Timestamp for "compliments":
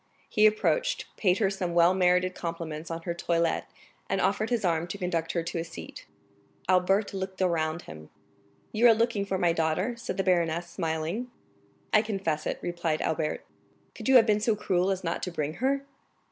2.33-2.89